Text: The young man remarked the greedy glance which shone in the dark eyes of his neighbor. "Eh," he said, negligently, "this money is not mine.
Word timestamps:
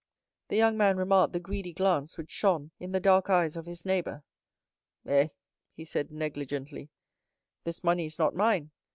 The 0.47 0.55
young 0.57 0.77
man 0.77 0.97
remarked 0.97 1.31
the 1.31 1.39
greedy 1.39 1.73
glance 1.73 2.17
which 2.17 2.31
shone 2.31 2.71
in 2.79 2.91
the 2.91 2.99
dark 2.99 3.29
eyes 3.29 3.55
of 3.55 3.67
his 3.67 3.85
neighbor. 3.85 4.23
"Eh," 5.05 5.27
he 5.75 5.85
said, 5.85 6.11
negligently, 6.11 6.89
"this 7.65 7.83
money 7.83 8.07
is 8.07 8.17
not 8.17 8.33
mine. 8.33 8.71